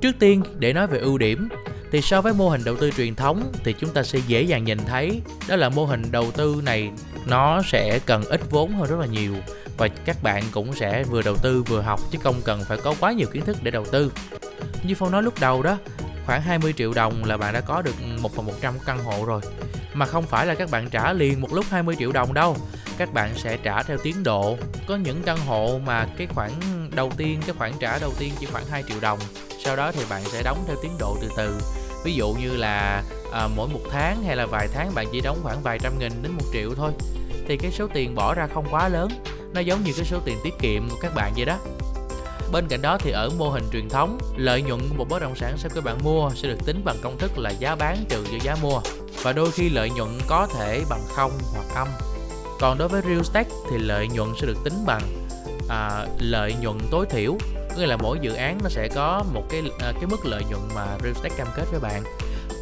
Trước 0.00 0.12
tiên, 0.18 0.42
để 0.58 0.72
nói 0.72 0.86
về 0.86 0.98
ưu 0.98 1.18
điểm, 1.18 1.48
thì 1.92 2.00
so 2.00 2.20
với 2.20 2.32
mô 2.32 2.48
hình 2.48 2.64
đầu 2.64 2.76
tư 2.76 2.90
truyền 2.96 3.14
thống 3.14 3.52
thì 3.64 3.72
chúng 3.72 3.90
ta 3.90 4.02
sẽ 4.02 4.18
dễ 4.26 4.42
dàng 4.42 4.64
nhìn 4.64 4.78
thấy 4.78 5.20
đó 5.48 5.56
là 5.56 5.68
mô 5.68 5.84
hình 5.84 6.02
đầu 6.10 6.30
tư 6.30 6.60
này 6.64 6.90
nó 7.26 7.62
sẽ 7.62 7.98
cần 8.06 8.24
ít 8.24 8.40
vốn 8.50 8.72
hơn 8.72 8.90
rất 8.90 8.98
là 8.98 9.06
nhiều 9.06 9.34
và 9.76 9.88
các 9.88 10.22
bạn 10.22 10.42
cũng 10.52 10.74
sẽ 10.74 11.04
vừa 11.04 11.22
đầu 11.22 11.36
tư 11.36 11.62
vừa 11.62 11.80
học 11.80 12.00
chứ 12.10 12.18
không 12.22 12.34
cần 12.44 12.64
phải 12.64 12.78
có 12.78 12.94
quá 13.00 13.12
nhiều 13.12 13.26
kiến 13.32 13.44
thức 13.44 13.56
để 13.62 13.70
đầu 13.70 13.84
tư 13.92 14.12
như 14.82 14.94
phong 14.94 15.10
nói 15.10 15.22
lúc 15.22 15.34
đầu 15.40 15.62
đó 15.62 15.78
khoảng 16.26 16.42
20 16.42 16.74
triệu 16.76 16.92
đồng 16.92 17.24
là 17.24 17.36
bạn 17.36 17.54
đã 17.54 17.60
có 17.60 17.82
được 17.82 17.94
1 18.22 18.34
phần 18.34 18.46
100 18.46 18.74
căn 18.86 18.98
hộ 19.04 19.24
rồi 19.24 19.40
mà 19.96 20.06
không 20.06 20.24
phải 20.26 20.46
là 20.46 20.54
các 20.54 20.70
bạn 20.70 20.90
trả 20.90 21.12
liền 21.12 21.40
một 21.40 21.52
lúc 21.52 21.64
20 21.70 21.96
triệu 21.98 22.12
đồng 22.12 22.34
đâu. 22.34 22.56
Các 22.98 23.12
bạn 23.12 23.34
sẽ 23.34 23.56
trả 23.56 23.82
theo 23.82 23.96
tiến 24.02 24.22
độ. 24.22 24.56
Có 24.86 24.96
những 24.96 25.22
căn 25.22 25.38
hộ 25.46 25.80
mà 25.86 26.06
cái 26.16 26.26
khoản 26.26 26.50
đầu 26.90 27.12
tiên 27.16 27.40
cái 27.46 27.54
khoản 27.58 27.72
trả 27.80 27.98
đầu 27.98 28.12
tiên 28.18 28.32
chỉ 28.40 28.46
khoảng 28.46 28.66
2 28.66 28.82
triệu 28.88 29.00
đồng. 29.00 29.18
Sau 29.64 29.76
đó 29.76 29.92
thì 29.92 30.04
bạn 30.10 30.22
sẽ 30.24 30.42
đóng 30.42 30.64
theo 30.66 30.76
tiến 30.82 30.92
độ 30.98 31.16
từ 31.20 31.28
từ. 31.36 31.60
Ví 32.04 32.14
dụ 32.14 32.32
như 32.32 32.56
là 32.56 33.02
à, 33.32 33.48
mỗi 33.56 33.68
một 33.68 33.80
tháng 33.90 34.22
hay 34.26 34.36
là 34.36 34.46
vài 34.46 34.68
tháng 34.74 34.94
bạn 34.94 35.06
chỉ 35.12 35.20
đóng 35.20 35.38
khoảng 35.42 35.62
vài 35.62 35.78
trăm 35.78 35.98
nghìn 35.98 36.12
đến 36.22 36.32
một 36.32 36.44
triệu 36.52 36.74
thôi. 36.74 36.92
Thì 37.48 37.56
cái 37.56 37.70
số 37.70 37.86
tiền 37.94 38.14
bỏ 38.14 38.34
ra 38.34 38.46
không 38.54 38.66
quá 38.70 38.88
lớn. 38.88 39.08
Nó 39.54 39.60
giống 39.60 39.84
như 39.84 39.92
cái 39.96 40.04
số 40.04 40.18
tiền 40.24 40.36
tiết 40.44 40.54
kiệm 40.60 40.88
của 40.88 40.96
các 41.02 41.14
bạn 41.14 41.32
vậy 41.36 41.44
đó. 41.44 41.58
Bên 42.52 42.66
cạnh 42.68 42.82
đó 42.82 42.98
thì 42.98 43.10
ở 43.10 43.30
mô 43.38 43.50
hình 43.50 43.64
truyền 43.72 43.88
thống, 43.88 44.18
lợi 44.36 44.62
nhuận 44.62 44.80
của 44.88 44.94
một 44.94 45.06
bất 45.08 45.22
động 45.22 45.36
sản 45.36 45.54
sau 45.58 45.70
khi 45.74 45.80
bạn 45.80 45.98
mua 46.04 46.30
sẽ 46.34 46.48
được 46.48 46.66
tính 46.66 46.82
bằng 46.84 46.96
công 47.02 47.18
thức 47.18 47.38
là 47.38 47.50
giá 47.50 47.74
bán 47.74 48.04
trừ 48.08 48.24
cho 48.32 48.38
giá 48.42 48.56
mua 48.62 48.80
và 49.26 49.32
đôi 49.32 49.50
khi 49.50 49.68
lợi 49.68 49.90
nhuận 49.90 50.08
có 50.26 50.46
thể 50.46 50.84
bằng 50.88 51.04
không 51.08 51.32
hoặc 51.52 51.66
âm. 51.74 51.88
Còn 52.60 52.78
đối 52.78 52.88
với 52.88 53.02
real 53.02 53.16
estate 53.16 53.50
thì 53.70 53.78
lợi 53.78 54.08
nhuận 54.08 54.28
sẽ 54.40 54.46
được 54.46 54.56
tính 54.64 54.74
bằng 54.86 55.02
à, 55.68 56.06
lợi 56.18 56.54
nhuận 56.60 56.78
tối 56.90 57.06
thiểu. 57.10 57.36
Nghĩa 57.76 57.86
là 57.86 57.96
mỗi 57.96 58.18
dự 58.20 58.34
án 58.34 58.58
nó 58.62 58.68
sẽ 58.68 58.88
có 58.94 59.24
một 59.32 59.42
cái 59.50 59.62
à, 59.78 59.92
cái 59.92 60.06
mức 60.06 60.26
lợi 60.26 60.42
nhuận 60.50 60.60
mà 60.74 60.86
real 61.02 61.14
estate 61.14 61.34
cam 61.36 61.46
kết 61.56 61.64
với 61.70 61.80
bạn. 61.80 62.02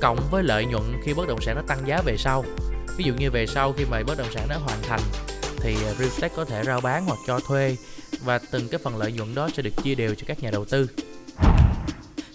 Cộng 0.01 0.19
với 0.31 0.43
lợi 0.43 0.65
nhuận 0.65 0.83
khi 1.03 1.15
bất 1.15 1.29
động 1.29 1.41
sản 1.41 1.57
nó 1.57 1.63
tăng 1.67 1.79
giá 1.87 2.03
về 2.05 2.17
sau. 2.17 2.45
Ví 2.97 3.05
dụ 3.05 3.15
như 3.15 3.31
về 3.31 3.47
sau 3.47 3.73
khi 3.73 3.85
mà 3.91 4.03
bất 4.07 4.19
động 4.19 4.33
sản 4.35 4.47
nó 4.49 4.57
hoàn 4.59 4.79
thành 4.83 5.01
thì 5.57 5.77
real 5.77 6.03
estate 6.03 6.35
có 6.37 6.45
thể 6.45 6.63
rao 6.65 6.81
bán 6.81 7.05
hoặc 7.05 7.19
cho 7.27 7.41
thuê. 7.41 7.77
Và 8.25 8.39
từng 8.51 8.69
cái 8.69 8.81
phần 8.85 8.97
lợi 8.97 9.13
nhuận 9.13 9.35
đó 9.35 9.49
sẽ 9.55 9.63
được 9.63 9.83
chia 9.83 9.95
đều 9.95 10.15
cho 10.15 10.25
các 10.27 10.43
nhà 10.43 10.51
đầu 10.51 10.65
tư. 10.65 10.87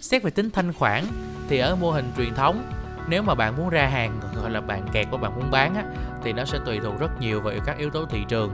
Xét 0.01 0.23
về 0.23 0.31
tính 0.31 0.49
thanh 0.49 0.73
khoản 0.73 1.07
thì 1.49 1.59
ở 1.59 1.75
mô 1.75 1.91
hình 1.91 2.11
truyền 2.17 2.35
thống 2.35 2.78
nếu 3.09 3.23
mà 3.23 3.35
bạn 3.35 3.57
muốn 3.57 3.69
ra 3.69 3.85
hàng 3.85 4.19
gọi 4.41 4.51
là 4.51 4.61
bạn 4.61 4.87
kẹt 4.91 5.07
của 5.11 5.17
bạn 5.17 5.35
muốn 5.35 5.51
bán 5.51 5.75
á, 5.75 5.83
thì 6.23 6.33
nó 6.33 6.45
sẽ 6.45 6.59
tùy 6.65 6.79
thuộc 6.83 6.99
rất 6.99 7.19
nhiều 7.19 7.41
vào 7.41 7.53
các 7.65 7.77
yếu 7.77 7.89
tố 7.89 8.05
thị 8.05 8.25
trường. 8.27 8.53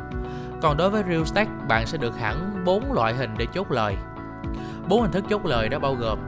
Còn 0.62 0.78
đối 0.78 0.90
với 0.90 1.04
real 1.04 1.19
estate 1.19 1.50
bạn 1.68 1.86
sẽ 1.86 1.98
được 1.98 2.19
hẳn 2.19 2.63
bốn 2.66 2.94
loại 2.94 3.13
hình 3.13 3.30
để 3.38 3.46
chốt 3.54 3.72
lời. 3.72 3.96
Bốn 4.88 5.02
hình 5.02 5.12
thức 5.12 5.25
chốt 5.30 5.46
lời 5.46 5.69
đó 5.69 5.80
bao 5.80 5.96
gồm 5.96 6.19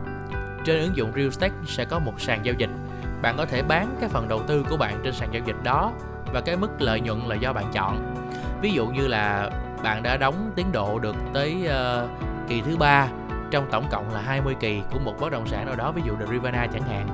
trên 0.65 0.79
ứng 0.79 0.97
dụng 0.97 1.11
real 1.15 1.25
estate 1.25 1.53
sẽ 1.65 1.85
có 1.85 1.99
một 1.99 2.21
sàn 2.21 2.45
giao 2.45 2.55
dịch. 2.57 2.69
Bạn 3.21 3.37
có 3.37 3.45
thể 3.45 3.63
bán 3.63 3.95
cái 3.99 4.09
phần 4.09 4.27
đầu 4.27 4.41
tư 4.47 4.65
của 4.69 4.77
bạn 4.77 4.99
trên 5.03 5.13
sàn 5.13 5.29
giao 5.33 5.41
dịch 5.45 5.63
đó 5.63 5.91
và 6.33 6.41
cái 6.41 6.57
mức 6.57 6.81
lợi 6.81 7.01
nhuận 7.01 7.19
là 7.19 7.35
do 7.35 7.53
bạn 7.53 7.65
chọn. 7.73 8.15
Ví 8.61 8.71
dụ 8.71 8.87
như 8.87 9.07
là 9.07 9.49
bạn 9.83 10.03
đã 10.03 10.17
đóng 10.17 10.51
tiến 10.55 10.71
độ 10.71 10.99
được 10.99 11.15
tới 11.33 11.67
uh, 11.67 12.09
kỳ 12.47 12.61
thứ 12.61 12.77
ba 12.77 13.07
trong 13.51 13.67
tổng 13.71 13.87
cộng 13.91 14.13
là 14.13 14.21
20 14.21 14.55
kỳ 14.59 14.81
của 14.91 14.99
một 14.99 15.15
bất 15.19 15.31
động 15.31 15.47
sản 15.47 15.65
nào 15.65 15.75
đó 15.75 15.91
ví 15.91 16.01
dụ 16.05 16.15
The 16.15 16.25
Rivana 16.31 16.67
chẳng 16.67 16.81
hạn 16.81 17.07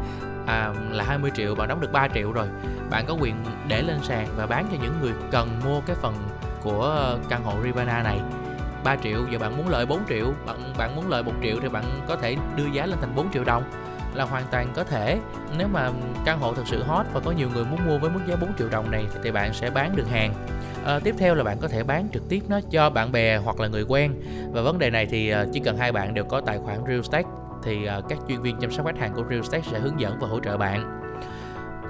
à, 0.46 0.74
là 0.92 1.04
20 1.04 1.32
triệu 1.36 1.56
bạn 1.56 1.68
đóng 1.68 1.82
được 1.82 1.92
3 1.92 2.08
triệu 2.08 2.32
rồi. 2.32 2.48
Bạn 2.90 3.06
có 3.08 3.14
quyền 3.20 3.36
để 3.68 3.82
lên 3.82 4.00
sàn 4.04 4.28
và 4.36 4.48
bán 4.48 4.68
cho 4.72 4.78
những 4.82 5.02
người 5.02 5.14
cần 5.32 5.60
mua 5.66 5.82
cái 5.82 5.96
phần 5.96 6.16
của 6.62 7.18
căn 7.30 7.44
hộ 7.44 7.54
Rivana 7.64 8.04
này. 8.04 8.20
3 8.84 8.96
triệu 8.96 9.20
giờ 9.32 9.40
bạn 9.40 9.58
muốn 9.58 9.68
lợi 9.68 9.86
4 9.86 10.00
triệu 10.10 10.34
bạn 10.46 10.74
bạn 10.78 10.96
muốn 10.96 11.10
lợi 11.10 11.24
1 11.24 11.32
triệu 11.44 11.56
thì 11.62 11.70
bạn 11.70 11.84
có 12.08 12.16
thể 12.16 12.36
đưa 12.56 12.66
giá 12.66 12.86
lên 12.86 12.98
thành 13.02 13.16
4 13.16 13.32
triệu 13.32 13.44
đồng. 13.44 13.64
Là 14.14 14.24
hoàn 14.24 14.44
toàn 14.52 14.68
có 14.76 14.84
thể. 14.84 15.20
Nếu 15.58 15.68
mà 15.68 15.90
căn 16.26 16.40
hộ 16.40 16.54
thực 16.54 16.68
sự 16.68 16.84
hot 16.84 17.06
và 17.14 17.20
có 17.20 17.32
nhiều 17.32 17.50
người 17.54 17.66
muốn 17.66 17.80
mua 17.88 17.98
với 17.98 18.10
mức 18.10 18.20
giá 18.28 18.36
4 18.36 18.54
triệu 18.58 18.70
đồng 18.70 18.92
này 18.92 19.08
thì 19.24 19.32
bạn 19.32 19.54
sẽ 19.54 19.70
bán 19.70 19.96
được 19.96 20.10
hàng 20.12 20.34
à, 20.86 21.00
tiếp 21.00 21.16
theo 21.18 21.36
là 21.36 21.44
bạn 21.44 21.58
có 21.62 21.68
thể 21.68 21.84
bán 21.84 22.08
trực 22.14 22.30
tiếp 22.30 22.42
nó 22.48 22.60
cho 22.72 22.90
bạn 22.90 23.12
bè 23.12 23.38
hoặc 23.38 23.60
là 23.60 23.68
người 23.68 23.86
quen. 23.88 24.14
Và 24.52 24.62
vấn 24.62 24.80
đề 24.80 24.90
này 24.90 25.06
thì 25.06 25.30
ờ, 25.30 25.48
chỉ 25.54 25.60
cần 25.60 25.78
hai 25.78 25.92
bạn 25.92 26.14
đều 26.14 26.24
có 26.24 26.42
tài 26.42 26.60
khoản 26.60 26.78
real 26.88 26.98
estate 26.98 27.28
thì 27.64 27.86
ờ, 27.86 28.02
các 28.10 28.18
chuyên 28.28 28.42
viên 28.42 28.60
chăm 28.60 28.72
sóc 28.72 28.86
khách 28.86 29.00
hàng 29.00 29.14
của 29.14 29.24
real 29.30 29.42
estate 29.42 29.64
sẽ 29.72 29.80
hướng 29.80 30.00
dẫn 30.00 30.18
và 30.20 30.28
hỗ 30.28 30.40
trợ 30.40 30.58
bạn. 30.58 31.00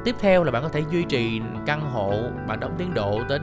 Tiếp 0.05 0.15
theo 0.19 0.43
là 0.43 0.51
bạn 0.51 0.63
có 0.63 0.69
thể 0.69 0.81
duy 0.91 1.03
trì 1.03 1.41
căn 1.65 1.81
hộ 1.81 2.13
bạn 2.47 2.59
đóng 2.59 2.75
tiến 2.77 2.93
độ 2.93 3.21
đến 3.29 3.41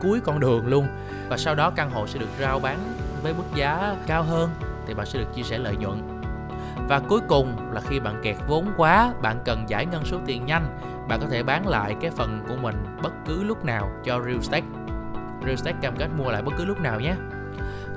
cuối 0.00 0.20
con 0.24 0.40
đường 0.40 0.66
luôn. 0.66 0.86
Và 1.28 1.36
sau 1.36 1.54
đó 1.54 1.70
căn 1.70 1.90
hộ 1.90 2.06
sẽ 2.06 2.18
được 2.18 2.28
rao 2.40 2.58
bán 2.58 2.78
với 3.22 3.34
mức 3.34 3.44
giá 3.54 3.96
cao 4.06 4.22
hơn 4.22 4.50
thì 4.86 4.94
bạn 4.94 5.06
sẽ 5.06 5.18
được 5.18 5.34
chia 5.34 5.42
sẻ 5.42 5.58
lợi 5.58 5.76
nhuận 5.76 6.15
và 6.88 7.00
cuối 7.08 7.20
cùng 7.28 7.56
là 7.72 7.80
khi 7.80 8.00
bạn 8.00 8.20
kẹt 8.22 8.36
vốn 8.48 8.66
quá, 8.76 9.12
bạn 9.22 9.38
cần 9.44 9.64
giải 9.68 9.86
ngân 9.86 10.04
số 10.04 10.18
tiền 10.26 10.46
nhanh, 10.46 10.78
bạn 11.08 11.20
có 11.20 11.26
thể 11.30 11.42
bán 11.42 11.68
lại 11.68 11.96
cái 12.00 12.10
phần 12.10 12.44
của 12.48 12.56
mình 12.62 12.96
bất 13.02 13.12
cứ 13.26 13.44
lúc 13.44 13.64
nào 13.64 13.90
cho 14.04 14.20
real 14.20 14.36
estate. 14.36 14.66
Real 15.40 15.50
estate 15.50 15.76
cam 15.80 15.96
kết 15.96 16.08
mua 16.18 16.30
lại 16.30 16.42
bất 16.42 16.52
cứ 16.58 16.64
lúc 16.64 16.80
nào 16.80 17.00
nhé. 17.00 17.14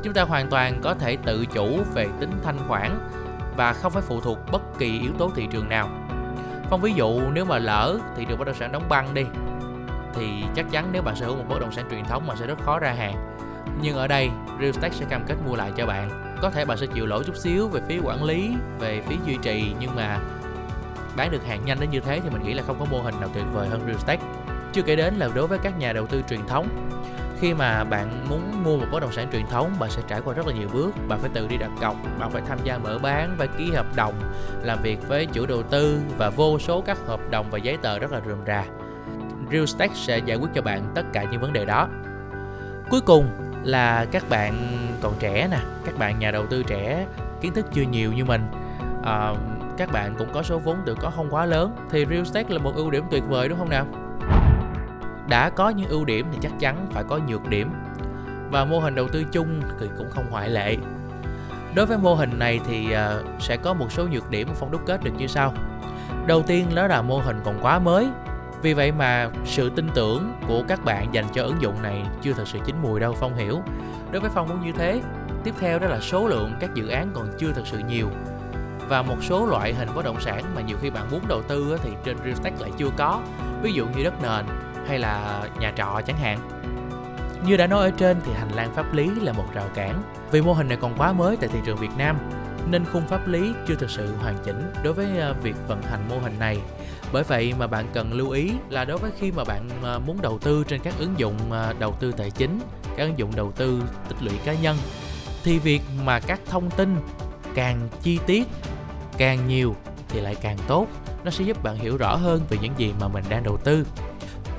Chúng 0.03 0.13
ta 0.13 0.23
hoàn 0.23 0.49
toàn 0.49 0.79
có 0.83 0.93
thể 0.93 1.17
tự 1.17 1.45
chủ 1.45 1.83
về 1.93 2.07
tính 2.19 2.31
thanh 2.43 2.57
khoản 2.67 2.99
và 3.57 3.73
không 3.73 3.91
phải 3.91 4.01
phụ 4.01 4.21
thuộc 4.21 4.37
bất 4.51 4.61
kỳ 4.77 4.99
yếu 4.99 5.11
tố 5.17 5.31
thị 5.35 5.47
trường 5.51 5.69
nào. 5.69 5.89
Phong 6.69 6.81
ví 6.81 6.93
dụ, 6.93 7.21
nếu 7.33 7.45
mà 7.45 7.57
lỡ 7.57 7.97
thị 8.15 8.25
trường 8.25 8.37
bất 8.37 8.47
động 8.47 8.55
sản 8.55 8.71
đóng 8.71 8.83
băng 8.89 9.13
đi, 9.13 9.25
thì 10.13 10.43
chắc 10.55 10.71
chắn 10.71 10.89
nếu 10.91 11.01
bạn 11.01 11.15
sở 11.15 11.25
hữu 11.25 11.35
một 11.35 11.45
bất 11.49 11.59
động 11.59 11.71
sản 11.71 11.85
truyền 11.89 12.05
thống 12.05 12.27
mà 12.27 12.35
sẽ 12.35 12.47
rất 12.47 12.59
khó 12.61 12.79
ra 12.79 12.91
hàng. 12.91 13.15
Nhưng 13.81 13.97
ở 13.97 14.07
đây, 14.07 14.29
Real 14.47 14.65
Estate 14.65 14.95
sẽ 14.95 15.05
cam 15.09 15.23
kết 15.27 15.35
mua 15.45 15.55
lại 15.55 15.71
cho 15.77 15.85
bạn 15.85 16.28
có 16.41 16.49
thể 16.49 16.65
bạn 16.65 16.77
sẽ 16.77 16.85
chịu 16.85 17.05
lỗi 17.05 17.23
chút 17.23 17.37
xíu 17.37 17.67
về 17.67 17.81
phí 17.87 17.99
quản 18.03 18.23
lý, 18.23 18.51
về 18.79 19.01
phí 19.07 19.17
duy 19.25 19.37
trì, 19.41 19.73
nhưng 19.79 19.95
mà 19.95 20.19
bán 21.17 21.31
được 21.31 21.45
hàng 21.45 21.65
nhanh 21.65 21.79
đến 21.79 21.89
như 21.89 21.99
thế 21.99 22.19
thì 22.19 22.29
mình 22.29 22.43
nghĩ 22.43 22.53
là 22.53 22.63
không 22.67 22.79
có 22.79 22.85
mô 22.91 23.01
hình 23.01 23.15
nào 23.19 23.29
tuyệt 23.33 23.45
vời 23.53 23.67
hơn 23.67 23.79
Real 23.79 23.95
Estate 23.95 24.21
chưa 24.73 24.81
kể 24.81 24.95
đến 24.95 25.13
là 25.15 25.29
đối 25.35 25.47
với 25.47 25.59
các 25.59 25.77
nhà 25.77 25.93
đầu 25.93 26.07
tư 26.07 26.21
truyền 26.29 26.47
thống, 26.47 26.67
khi 27.39 27.53
mà 27.53 27.83
bạn 27.83 28.25
muốn 28.29 28.63
mua 28.63 28.77
một 28.77 28.85
bất 28.91 28.99
động 28.99 29.11
sản 29.11 29.27
truyền 29.31 29.47
thống, 29.47 29.71
bạn 29.79 29.89
sẽ 29.89 30.01
trải 30.07 30.21
qua 30.21 30.33
rất 30.33 30.47
là 30.47 30.53
nhiều 30.53 30.69
bước. 30.73 30.91
Bạn 31.07 31.19
phải 31.19 31.29
tự 31.33 31.47
đi 31.47 31.57
đặt 31.57 31.69
cọc, 31.81 31.95
bạn 32.19 32.31
phải 32.31 32.41
tham 32.47 32.57
gia 32.63 32.77
mở 32.77 32.99
bán, 32.99 33.35
phải 33.37 33.47
ký 33.57 33.71
hợp 33.71 33.95
đồng, 33.95 34.13
làm 34.63 34.81
việc 34.81 35.07
với 35.07 35.25
chủ 35.25 35.45
đầu 35.45 35.63
tư 35.63 35.99
và 36.17 36.29
vô 36.29 36.59
số 36.59 36.81
các 36.81 36.97
hợp 37.07 37.19
đồng 37.31 37.49
và 37.51 37.57
giấy 37.57 37.77
tờ 37.81 37.99
rất 37.99 38.11
là 38.11 38.21
rườm 38.27 38.37
rà. 38.47 38.65
Real 39.51 39.61
Estate 39.61 39.93
sẽ 39.95 40.17
giải 40.17 40.37
quyết 40.37 40.49
cho 40.55 40.61
bạn 40.61 40.91
tất 40.95 41.03
cả 41.13 41.23
những 41.31 41.41
vấn 41.41 41.53
đề 41.53 41.65
đó. 41.65 41.87
Cuối 42.89 43.01
cùng 43.01 43.29
là 43.63 44.05
các 44.11 44.29
bạn 44.29 44.77
còn 45.01 45.13
trẻ 45.19 45.47
nè 45.51 45.57
các 45.85 45.97
bạn 45.97 46.19
nhà 46.19 46.31
đầu 46.31 46.45
tư 46.45 46.63
trẻ 46.63 47.05
kiến 47.41 47.53
thức 47.53 47.65
chưa 47.73 47.81
nhiều 47.81 48.13
như 48.13 48.25
mình. 48.25 48.51
À, 49.03 49.33
các 49.77 49.91
bạn 49.91 50.15
cũng 50.17 50.27
có 50.33 50.43
số 50.43 50.59
vốn 50.59 50.77
tự 50.85 50.95
có 51.01 51.09
không 51.09 51.27
quá 51.29 51.45
lớn 51.45 51.75
thì 51.89 52.05
real 52.05 52.19
estate 52.19 52.53
là 52.53 52.59
một 52.59 52.71
ưu 52.75 52.91
điểm 52.91 53.03
tuyệt 53.11 53.23
vời 53.27 53.49
đúng 53.49 53.59
không 53.59 53.69
nào? 53.69 53.85
Đã 55.27 55.49
có 55.49 55.69
những 55.69 55.89
ưu 55.89 56.05
điểm 56.05 56.27
thì 56.31 56.37
chắc 56.41 56.51
chắn 56.59 56.87
phải 56.91 57.03
có 57.03 57.19
nhược 57.27 57.49
điểm. 57.49 57.71
Và 58.51 58.65
mô 58.65 58.79
hình 58.79 58.95
đầu 58.95 59.07
tư 59.07 59.23
chung 59.31 59.61
thì 59.79 59.87
cũng 59.97 60.09
không 60.09 60.25
ngoại 60.29 60.49
lệ. 60.49 60.77
Đối 61.75 61.85
với 61.85 61.97
mô 61.97 62.15
hình 62.15 62.39
này 62.39 62.59
thì 62.67 62.87
uh, 62.87 63.41
sẽ 63.41 63.57
có 63.57 63.73
một 63.73 63.91
số 63.91 64.07
nhược 64.07 64.29
điểm 64.29 64.47
mà 64.47 64.53
phong 64.59 64.71
đúc 64.71 64.81
kết 64.85 65.03
được 65.03 65.11
như 65.17 65.27
sau. 65.27 65.53
Đầu 66.27 66.43
tiên 66.43 66.65
đó 66.75 66.87
là 66.87 67.01
mô 67.01 67.19
hình 67.19 67.39
còn 67.43 67.59
quá 67.61 67.79
mới 67.79 68.07
vì 68.61 68.73
vậy 68.73 68.91
mà 68.91 69.29
sự 69.45 69.69
tin 69.69 69.89
tưởng 69.93 70.33
của 70.47 70.63
các 70.67 70.85
bạn 70.85 71.13
dành 71.13 71.25
cho 71.33 71.43
ứng 71.43 71.61
dụng 71.61 71.81
này 71.81 72.03
chưa 72.21 72.33
thật 72.33 72.47
sự 72.47 72.59
chín 72.65 72.75
mùi 72.81 72.99
đâu, 72.99 73.15
phong 73.19 73.35
hiểu. 73.35 73.61
Đối 74.11 74.21
với 74.21 74.31
phong 74.33 74.47
cũng 74.47 74.65
như 74.65 74.71
thế, 74.71 75.01
tiếp 75.43 75.53
theo 75.59 75.79
đó 75.79 75.87
là 75.87 75.99
số 75.99 76.27
lượng 76.27 76.53
các 76.59 76.73
dự 76.73 76.87
án 76.87 77.11
còn 77.13 77.27
chưa 77.37 77.51
thật 77.55 77.63
sự 77.65 77.79
nhiều. 77.87 78.09
Và 78.87 79.01
một 79.01 79.17
số 79.21 79.45
loại 79.45 79.73
hình 79.73 79.89
bất 79.95 80.05
động 80.05 80.21
sản 80.21 80.43
mà 80.55 80.61
nhiều 80.61 80.77
khi 80.81 80.89
bạn 80.89 81.11
muốn 81.11 81.21
đầu 81.27 81.41
tư 81.41 81.77
thì 81.83 81.89
trên 82.03 82.17
real 82.17 82.29
estate 82.29 82.55
lại 82.59 82.71
chưa 82.77 82.89
có, 82.97 83.21
ví 83.61 83.73
dụ 83.73 83.85
như 83.85 84.03
đất 84.03 84.13
nền 84.21 84.45
hay 84.87 84.99
là 84.99 85.41
nhà 85.59 85.73
trọ 85.75 86.01
chẳng 86.07 86.17
hạn. 86.17 86.39
Như 87.45 87.57
đã 87.57 87.67
nói 87.67 87.85
ở 87.85 87.91
trên 87.97 88.17
thì 88.25 88.31
hành 88.33 88.51
lang 88.55 88.73
pháp 88.75 88.93
lý 88.93 89.09
là 89.21 89.33
một 89.33 89.45
rào 89.53 89.67
cản. 89.75 90.03
Vì 90.31 90.41
mô 90.41 90.53
hình 90.53 90.67
này 90.67 90.77
còn 90.81 90.95
quá 90.97 91.13
mới 91.13 91.37
tại 91.37 91.49
thị 91.53 91.59
trường 91.65 91.77
Việt 91.77 91.97
Nam, 91.97 92.17
nên 92.71 92.85
khung 92.85 93.07
pháp 93.07 93.27
lý 93.27 93.53
chưa 93.67 93.75
thực 93.75 93.89
sự 93.89 94.15
hoàn 94.15 94.35
chỉnh 94.43 94.71
đối 94.83 94.93
với 94.93 95.19
ờ, 95.19 95.35
việc 95.43 95.55
vận 95.67 95.81
hành 95.81 96.09
mô 96.09 96.19
hình 96.19 96.39
này 96.39 96.61
bởi 97.13 97.23
vậy 97.23 97.53
mà 97.59 97.67
bạn 97.67 97.85
cần 97.93 98.13
lưu 98.13 98.29
ý 98.29 98.51
là 98.69 98.85
đối 98.85 98.97
với 98.97 99.11
khi 99.19 99.31
mà 99.31 99.43
bạn 99.43 99.69
à, 99.83 99.99
muốn 99.99 100.21
đầu 100.21 100.39
tư 100.39 100.63
trên 100.67 100.81
các 100.83 100.93
ứng 100.99 101.13
dụng 101.17 101.51
à, 101.51 101.73
đầu 101.79 101.95
tư 101.99 102.11
tài 102.11 102.31
chính, 102.31 102.59
các 102.97 103.03
ứng 103.03 103.17
dụng 103.17 103.31
đầu 103.35 103.51
tư 103.51 103.83
tích 104.09 104.17
lũy 104.21 104.33
cá 104.45 104.53
nhân, 104.53 104.77
thì 105.43 105.59
việc 105.59 105.81
mà 106.05 106.19
các 106.19 106.39
thông 106.45 106.71
tin 106.71 106.95
càng 107.55 107.89
chi 108.01 108.19
tiết, 108.25 108.47
càng 109.17 109.47
nhiều 109.47 109.75
thì 110.09 110.21
lại 110.21 110.35
càng 110.41 110.57
tốt 110.67 110.87
nó 111.23 111.31
sẽ 111.31 111.43
giúp 111.43 111.63
bạn 111.63 111.75
hiểu 111.75 111.97
rõ 111.97 112.15
hơn 112.15 112.41
về 112.49 112.57
những 112.61 112.73
gì 112.77 112.93
mà 112.99 113.07
mình 113.07 113.23
đang 113.29 113.43
đầu 113.43 113.57
tư 113.57 113.85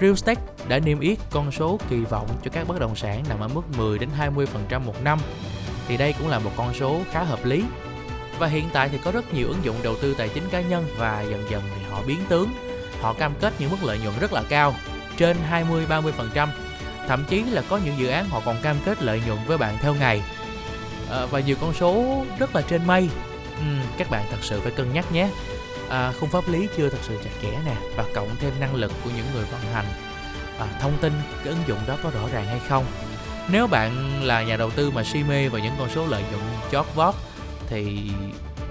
Realstack 0.00 0.68
đã 0.68 0.78
niêm 0.78 1.00
yết 1.00 1.18
con 1.30 1.52
số 1.52 1.78
kỳ 1.88 1.96
vọng 1.96 2.28
cho 2.44 2.50
các 2.50 2.68
bất 2.68 2.80
động 2.80 2.96
sản 2.96 3.24
nằm 3.28 3.40
ở 3.40 3.48
mức 3.48 3.62
10 3.78 3.98
đến 3.98 4.08
20% 4.18 4.80
một 4.80 5.02
năm. 5.02 5.18
thì 5.88 5.96
đây 5.96 6.14
cũng 6.18 6.28
là 6.28 6.38
một 6.38 6.50
con 6.56 6.74
số 6.74 7.00
khá 7.10 7.22
hợp 7.22 7.44
lý. 7.44 7.64
Và 8.40 8.46
hiện 8.46 8.68
tại 8.72 8.88
thì 8.88 8.98
có 9.04 9.10
rất 9.10 9.34
nhiều 9.34 9.48
ứng 9.48 9.64
dụng 9.64 9.76
đầu 9.82 9.96
tư 10.02 10.14
tài 10.14 10.28
chính 10.28 10.48
cá 10.50 10.60
nhân 10.60 10.86
và 10.96 11.22
dần 11.30 11.46
dần 11.50 11.62
thì 11.74 11.82
họ 11.90 12.02
biến 12.06 12.18
tướng, 12.28 12.48
họ 13.00 13.12
cam 13.12 13.32
kết 13.40 13.52
những 13.58 13.70
mức 13.70 13.76
lợi 13.82 13.98
nhuận 13.98 14.14
rất 14.20 14.32
là 14.32 14.42
cao, 14.48 14.74
trên 15.16 15.36
20-30%. 15.50 16.48
Thậm 17.08 17.24
chí 17.28 17.42
là 17.42 17.62
có 17.68 17.80
những 17.84 17.98
dự 17.98 18.08
án 18.08 18.28
họ 18.28 18.42
còn 18.44 18.56
cam 18.62 18.76
kết 18.84 19.02
lợi 19.02 19.22
nhuận 19.26 19.38
với 19.46 19.58
bạn 19.58 19.78
theo 19.80 19.94
ngày. 19.94 20.22
À, 21.10 21.26
và 21.26 21.40
nhiều 21.40 21.56
con 21.60 21.74
số 21.74 22.24
rất 22.38 22.54
là 22.54 22.62
trên 22.62 22.86
mây. 22.86 23.08
Ừ, 23.58 23.64
các 23.98 24.10
bạn 24.10 24.24
thật 24.30 24.38
sự 24.40 24.60
phải 24.60 24.72
cân 24.72 24.92
nhắc 24.92 25.12
nhé. 25.12 25.28
À, 25.88 26.12
khung 26.20 26.30
pháp 26.30 26.48
lý 26.48 26.68
chưa 26.76 26.88
thật 26.88 26.98
sự 27.02 27.18
chặt 27.24 27.30
chẽ 27.42 27.50
nè 27.66 27.74
và 27.96 28.04
cộng 28.14 28.36
thêm 28.40 28.52
năng 28.60 28.74
lực 28.74 28.92
của 29.04 29.10
những 29.16 29.26
người 29.34 29.44
vận 29.44 29.60
hành 29.72 29.86
à, 30.58 30.66
thông 30.80 30.98
tin 31.00 31.12
cái 31.44 31.48
ứng 31.48 31.62
dụng 31.66 31.78
đó 31.86 31.96
có 32.02 32.10
rõ 32.10 32.28
ràng 32.32 32.46
hay 32.46 32.60
không 32.68 32.84
nếu 33.52 33.66
bạn 33.66 34.22
là 34.24 34.42
nhà 34.42 34.56
đầu 34.56 34.70
tư 34.70 34.90
mà 34.90 35.04
si 35.04 35.22
mê 35.22 35.48
vào 35.48 35.60
những 35.60 35.74
con 35.78 35.88
số 35.94 36.06
lợi 36.06 36.22
nhuận 36.30 36.42
chót 36.72 36.86
vót 36.94 37.14
thì 37.70 38.10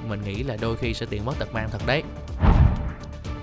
mình 0.10 0.22
nghĩ 0.26 0.44
là 0.44 0.58
đôi 0.62 0.78
khi 0.78 0.94
sẽ 0.94 1.06
tiền 1.10 1.26
mất 1.26 1.34
tật 1.40 1.54
mang 1.54 1.70
thật 1.72 1.82
đấy 1.86 2.04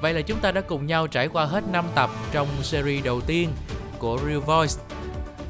Vậy 0.00 0.14
là 0.14 0.20
chúng 0.20 0.38
ta 0.38 0.52
đã 0.52 0.60
cùng 0.60 0.86
nhau 0.86 1.06
trải 1.06 1.28
qua 1.28 1.44
hết 1.44 1.64
5 1.72 1.84
tập 1.94 2.10
trong 2.32 2.48
series 2.62 3.04
đầu 3.04 3.20
tiên 3.20 3.48
của 3.98 4.18
Real 4.26 4.38
Voice. 4.38 4.74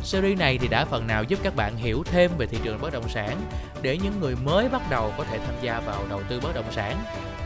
Series 0.02 0.38
này 0.38 0.58
thì 0.58 0.68
đã 0.68 0.84
phần 0.84 1.06
nào 1.06 1.24
giúp 1.24 1.38
các 1.42 1.56
bạn 1.56 1.76
hiểu 1.76 2.02
thêm 2.06 2.30
về 2.38 2.46
thị 2.46 2.58
trường 2.64 2.80
bất 2.80 2.92
động 2.92 3.08
sản 3.08 3.40
để 3.82 3.98
những 4.02 4.20
người 4.20 4.36
mới 4.44 4.68
bắt 4.68 4.82
đầu 4.90 5.12
có 5.18 5.24
thể 5.24 5.38
tham 5.38 5.54
gia 5.62 5.80
vào 5.80 6.04
đầu 6.08 6.22
tư 6.28 6.40
bất 6.40 6.54
động 6.54 6.72
sản 6.72 6.96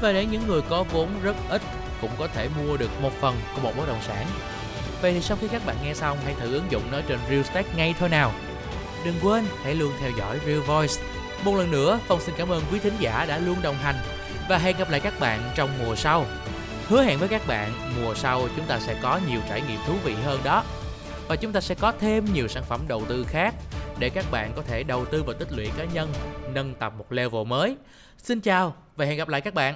và 0.03 0.13
để 0.13 0.27
những 0.27 0.47
người 0.47 0.61
có 0.71 0.85
vốn 0.93 1.09
rất 1.23 1.37
ít 1.49 1.63
cũng 2.01 2.11
có 2.19 2.29
thể 2.29 2.49
mua 2.59 2.77
được 2.77 2.91
một 3.03 3.13
phần 3.21 3.37
của 3.55 3.63
một 3.63 3.73
bất 3.77 3.89
động 3.89 4.03
sản 4.07 4.27
Vậy 5.03 5.13
thì 5.13 5.21
sau 5.21 5.37
khi 5.41 5.49
các 5.49 5.67
bạn 5.67 5.77
nghe 5.85 5.95
xong, 5.95 6.19
hãy 6.25 6.35
thử 6.35 6.55
ứng 6.55 6.71
dụng 6.71 6.83
nó 6.93 7.01
trên 7.09 7.19
Real 7.31 7.43
Stack 7.43 7.77
ngay 7.77 7.95
thôi 7.99 8.09
nào. 8.09 8.33
Đừng 9.05 9.15
quên 9.23 9.45
hãy 9.63 9.75
luôn 9.75 9.93
theo 10.01 10.11
dõi 10.19 10.39
Real 10.47 10.59
Voice. 10.59 10.95
Một 11.45 11.55
lần 11.57 11.71
nữa, 11.71 12.01
Phong 12.07 12.21
xin 12.21 12.35
cảm 12.39 12.49
ơn 12.49 12.63
quý 12.73 12.79
thính 12.79 12.97
giả 13.01 13.27
đã 13.29 13.39
luôn 13.39 13.57
đồng 13.63 13.75
hành 13.75 13.95
và 14.49 14.59
hẹn 14.59 14.77
gặp 14.77 14.91
lại 14.91 15.01
các 15.01 15.21
bạn 15.21 15.41
trong 15.55 15.71
mùa 15.85 15.97
sau. 15.97 16.27
Hứa 16.89 17.03
hẹn 17.03 17.19
với 17.19 17.29
các 17.29 17.47
bạn, 17.47 17.73
mùa 18.01 18.15
sau 18.15 18.49
chúng 18.57 18.67
ta 18.67 18.79
sẽ 18.81 18.97
có 19.03 19.21
nhiều 19.29 19.41
trải 19.49 19.63
nghiệm 19.69 19.79
thú 19.87 19.95
vị 20.05 20.15
hơn 20.25 20.41
đó. 20.45 20.65
Và 21.29 21.37
chúng 21.37 21.53
ta 21.53 21.61
sẽ 21.61 21.75
có 21.75 21.93
thêm 22.01 22.25
nhiều 22.33 22.49
sản 22.49 22.63
phẩm 22.69 22.81
đầu 22.89 23.03
tư 23.09 23.27
khác 23.29 23.55
để 23.99 24.11
các 24.11 24.25
bạn 24.31 24.53
có 24.57 24.63
thể 24.63 24.83
đầu 24.83 25.05
tư 25.05 25.23
và 25.27 25.33
tích 25.39 25.53
lũy 25.53 25.69
cá 25.77 25.85
nhân, 25.85 26.13
nâng 26.55 26.75
tầm 26.75 26.99
một 26.99 27.13
level 27.13 27.47
mới. 27.47 27.77
Xin 28.19 28.41
chào 28.41 28.75
và 28.97 29.05
hẹn 29.05 29.17
gặp 29.17 29.29
lại 29.29 29.41
các 29.41 29.55
bạn. 29.55 29.75